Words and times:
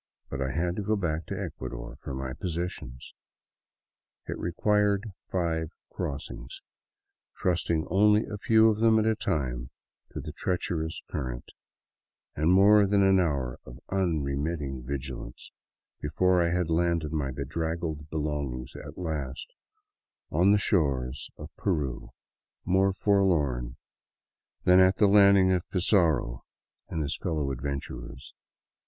But 0.31 0.41
I 0.41 0.49
had 0.49 0.75
to 0.77 0.81
go 0.81 0.95
back 0.95 1.27
to 1.27 1.39
Ecuador 1.39 1.95
for 2.01 2.15
my 2.15 2.33
possessions. 2.33 3.13
It 4.27 4.35
re 4.39 4.51
quired 4.51 5.03
five 5.27 5.71
crossings, 5.91 6.63
trusting 7.37 7.85
only 7.87 8.25
a 8.25 8.39
few 8.39 8.67
of 8.71 8.79
them 8.79 8.97
at 8.97 9.05
a 9.05 9.13
time 9.15 9.69
to 10.11 10.19
the 10.19 10.31
treacherous 10.31 11.03
current, 11.11 11.51
and 12.35 12.51
more 12.51 12.87
than 12.87 13.03
an 13.03 13.19
hour 13.19 13.59
of 13.63 13.77
unremitting 13.89 14.81
vigilance, 14.87 15.51
before 16.01 16.41
I 16.41 16.49
had 16.49 16.71
landed 16.71 17.11
my 17.13 17.29
bedraggled 17.29 18.09
belongings 18.09 18.71
at 18.83 18.97
last 18.97 19.53
on 20.31 20.51
the 20.51 20.57
shores 20.57 21.29
of 21.37 21.55
Peru, 21.57 22.09
more 22.65 22.91
forlorn 22.91 23.75
than 24.63 24.79
at 24.79 24.95
the 24.95 25.05
landing 25.05 25.51
of 25.51 25.69
Pizarro 25.69 26.43
and 26.87 27.03
his 27.03 27.15
fellow 27.17 27.43
214 27.43 27.43
THE 27.45 27.45
WILDS 27.45 27.45
OF 27.45 27.45
NORTHERN 27.45 27.45
PERU 27.51 27.51
adventurers. 28.07 28.33